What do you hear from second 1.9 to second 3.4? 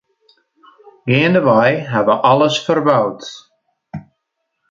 ha we alles ferboud.